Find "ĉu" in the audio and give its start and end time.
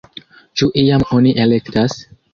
0.61-0.69